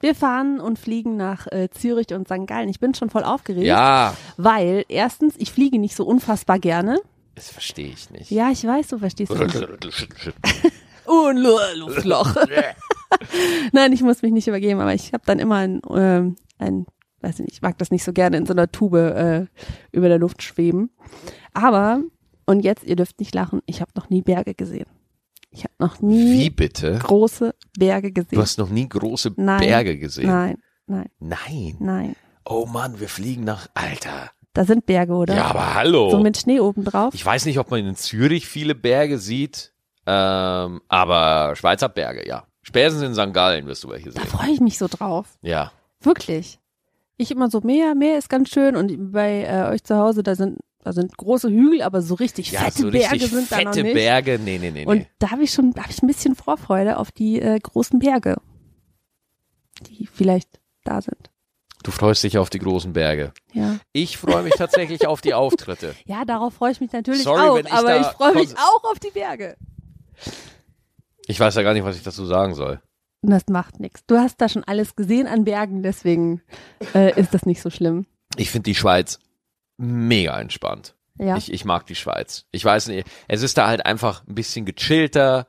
[0.00, 2.46] wir fahren und fliegen nach äh, Zürich und St.
[2.46, 2.68] Gallen.
[2.70, 6.98] Ich bin schon voll aufgeregt, ja, weil erstens, ich fliege nicht so unfassbar gerne.
[7.34, 8.30] das verstehe ich nicht.
[8.30, 9.54] Ja, ich weiß, du verstehst es nicht.
[11.06, 12.34] Lu- Luftloch.
[13.72, 16.86] Nein, ich muss mich nicht übergeben, aber ich habe dann immer ein, ähm, ein,
[17.20, 19.46] weiß ich nicht, ich mag das nicht so gerne in so einer Tube äh,
[19.92, 20.90] über der Luft schweben.
[21.52, 22.02] Aber,
[22.46, 24.86] und jetzt, ihr dürft nicht lachen, ich habe noch nie Berge gesehen.
[25.50, 26.98] Ich habe noch nie Wie bitte?
[27.02, 28.36] große Berge gesehen.
[28.36, 29.60] Du hast noch nie große Nein.
[29.60, 30.28] Berge gesehen.
[30.28, 31.76] Nein, nein, Nein.
[31.80, 32.16] nein.
[32.44, 34.30] Oh Mann, wir fliegen nach Alter.
[34.52, 35.34] Da sind Berge, oder?
[35.36, 36.10] Ja, aber hallo.
[36.10, 37.14] So mit Schnee oben drauf.
[37.14, 39.72] ich weiß nicht, ob man in Zürich viele Berge sieht,
[40.06, 42.44] ähm, aber Schweizer Berge, ja.
[42.62, 43.32] Spätestens in St.
[43.34, 44.30] Gallen wirst du welche Da sehen.
[44.30, 45.26] freue ich mich so drauf.
[45.42, 45.72] Ja.
[46.00, 46.58] Wirklich.
[47.16, 50.34] Ich immer so Meer, Meer ist ganz schön und bei äh, euch zu Hause, da
[50.34, 53.56] sind, da sind große Hügel, aber so richtig Ja, fette so Berge richtig sind da
[53.62, 53.94] noch fette nicht.
[53.94, 54.38] Berge.
[54.42, 57.12] Nee, nee, nee, Und da habe ich schon, da habe ich ein bisschen Vorfreude auf
[57.12, 58.36] die äh, großen Berge,
[59.88, 61.30] die vielleicht da sind.
[61.82, 63.32] Du freust dich auf die großen Berge.
[63.54, 65.94] Ja, Ich freue mich tatsächlich auf die Auftritte.
[66.04, 68.54] ja, darauf freue ich mich natürlich Sorry, auch, wenn ich aber da ich freue mich
[68.56, 69.56] auch auf die Berge.
[71.26, 72.80] Ich weiß ja gar nicht, was ich dazu sagen soll.
[73.22, 74.04] Und das macht nichts.
[74.06, 76.40] Du hast da schon alles gesehen an Bergen, deswegen
[76.94, 78.06] äh, ist das nicht so schlimm.
[78.36, 79.18] Ich finde die Schweiz
[79.76, 80.94] mega entspannt.
[81.18, 82.46] Ja, Ich, ich mag die Schweiz.
[82.50, 85.46] Ich weiß nicht, es ist da halt einfach ein bisschen gechillter,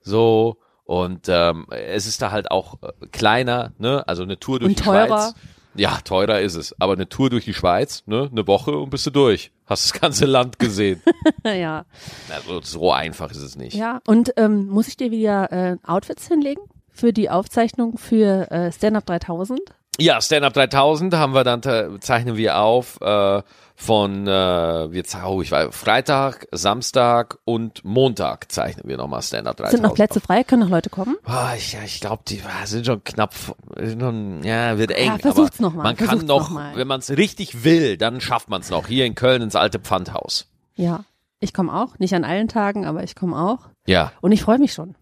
[0.00, 4.02] so und ähm, es ist da halt auch äh, kleiner, ne?
[4.08, 5.06] Also eine Tour durch Und die teurer.
[5.32, 5.34] Schweiz.
[5.74, 6.74] Ja, teurer ist es.
[6.80, 8.28] Aber eine Tour durch die Schweiz, ne?
[8.30, 9.52] Eine Woche und bist du durch.
[9.66, 11.02] Hast das ganze Land gesehen.
[11.44, 11.84] ja.
[12.28, 13.74] also so einfach ist es nicht.
[13.74, 18.72] Ja, und ähm, muss ich dir wieder äh, Outfits hinlegen für die Aufzeichnung für äh,
[18.72, 19.60] Stand Up 3000?
[19.98, 23.42] Ja, Stand Up 3000 haben wir dann zeichnen wir auf äh,
[23.80, 29.48] von äh, wir ze- oh, ich weiß Freitag, Samstag und Montag zeichnen wir nochmal Stand
[29.48, 29.70] Up 3000.
[29.70, 30.44] Sind noch Plätze frei?
[30.44, 31.16] Können noch Leute kommen?
[31.24, 33.34] Ah, ich, ja, ich glaube, die ah, sind schon knapp,
[33.78, 35.06] sind schon, ja, wird eng.
[35.12, 36.76] Ja, versucht's aber noch mal, Man kann versucht's noch, noch mal.
[36.76, 38.86] wenn man es richtig will, dann schafft man es noch.
[38.86, 40.46] Hier in Köln ins alte Pfandhaus.
[40.76, 41.04] Ja.
[41.42, 41.98] Ich komme auch.
[41.98, 43.70] Nicht an allen Tagen, aber ich komme auch.
[43.86, 44.94] Ja, Und ich freue mich schon.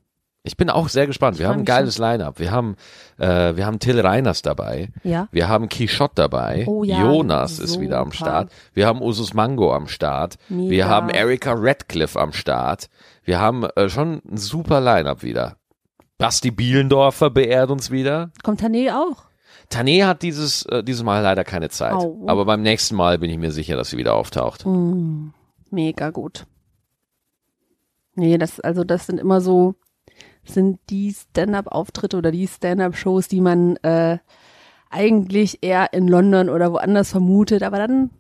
[0.49, 1.39] Ich bin auch sehr gespannt.
[1.39, 2.41] Wir haben ein geiles Line-Up.
[2.41, 2.75] Wir haben,
[3.19, 4.89] äh, wir haben Till Reiners dabei.
[5.05, 5.29] Ja.
[5.31, 6.65] Wir haben Quichotte dabei.
[6.67, 7.83] Oh ja, Jonas ist super.
[7.83, 8.51] wieder am Start.
[8.75, 10.37] Wir haben Usus Mango am Start.
[10.49, 10.71] Mega.
[10.71, 12.89] Wir haben Erika Radcliffe am Start.
[13.25, 15.57] Wir haben äh, schon ein super Line-Up wieder.
[16.17, 18.31] Basti Bielendorfer beehrt uns wieder.
[18.43, 19.29] Kommt Tané auch?
[19.71, 21.93] Tané hat dieses, äh, dieses Mal leider keine Zeit.
[21.93, 22.25] Au.
[22.27, 24.65] Aber beim nächsten Mal bin ich mir sicher, dass sie wieder auftaucht.
[24.67, 25.29] Mm,
[25.71, 26.47] mega gut.
[28.15, 29.77] Nee, das, also das sind immer so,
[30.51, 34.19] sind die Stand-up-Auftritte oder die Stand-up-Shows, die man äh,
[34.91, 38.11] eigentlich eher in London oder woanders vermutet, aber dann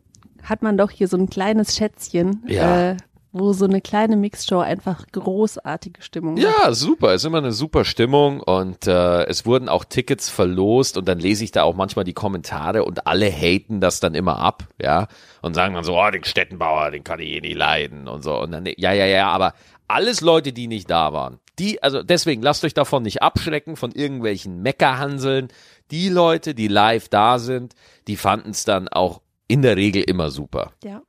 [0.43, 2.91] hat man doch hier so ein kleines Schätzchen, Ja.
[2.91, 2.97] äh,
[3.39, 6.43] wo so eine kleine Mixshow einfach großartige Stimmung macht.
[6.43, 7.15] Ja, super.
[7.15, 11.45] Ist immer eine super Stimmung und äh, es wurden auch Tickets verlost und dann lese
[11.45, 15.09] ich da auch manchmal die Kommentare und alle haten das dann immer ab, ja,
[15.43, 18.39] und sagen dann so, oh, den Stettenbauer, den kann ich eh nicht leiden und so.
[18.41, 19.55] Und dann, ja, ja, ja, aber
[19.87, 21.39] alles Leute, die nicht da waren.
[21.59, 25.49] Die, also deswegen lasst euch davon nicht abschrecken von irgendwelchen Meckerhanseln.
[25.91, 27.75] Die Leute, die live da sind,
[28.07, 30.73] die fanden es dann auch in der Regel immer super.
[30.85, 31.03] Ja.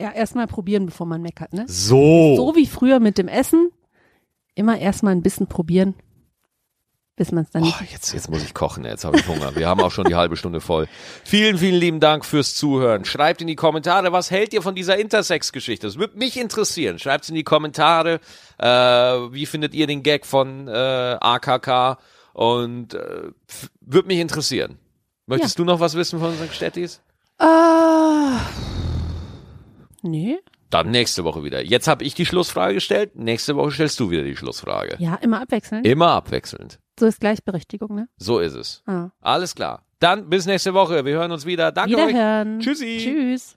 [0.00, 1.64] Ja, erstmal probieren, bevor man meckert, ne?
[1.68, 2.34] So.
[2.36, 3.70] So wie früher mit dem Essen.
[4.56, 5.94] Immer erstmal ein bisschen probieren,
[7.16, 7.92] bis man es dann Oh, nicht.
[7.92, 9.54] jetzt, jetzt muss ich kochen, jetzt habe ich Hunger.
[9.56, 10.86] Wir haben auch schon die halbe Stunde voll.
[11.24, 13.04] Vielen, vielen lieben Dank fürs Zuhören.
[13.04, 15.86] Schreibt in die Kommentare, was hält ihr von dieser Intersex-Geschichte?
[15.88, 16.98] Das würde mich interessieren.
[17.00, 18.20] Schreibt es in die Kommentare.
[18.58, 20.70] Äh, wie findet ihr den Gag von äh,
[21.20, 21.98] AKK?
[22.32, 23.30] Und äh,
[23.80, 24.78] würde mich interessieren.
[25.26, 27.00] Möchtest du noch was wissen von unseren Städtis?
[27.38, 28.38] Ah.
[30.04, 30.38] Nee.
[30.70, 31.64] Dann nächste Woche wieder.
[31.64, 33.16] Jetzt habe ich die Schlussfrage gestellt.
[33.16, 34.96] Nächste Woche stellst du wieder die Schlussfrage.
[34.98, 35.86] Ja, immer abwechselnd.
[35.86, 36.78] Immer abwechselnd.
[36.98, 38.08] So ist Gleichberechtigung, ne?
[38.16, 38.82] So ist es.
[38.86, 39.10] Ah.
[39.20, 39.84] Alles klar.
[40.00, 41.04] Dann bis nächste Woche.
[41.04, 41.72] Wir hören uns wieder.
[41.72, 42.08] Danke euch.
[42.08, 42.60] Wiederhören.
[42.60, 42.98] Tschüssi.
[43.00, 43.56] Tschüss.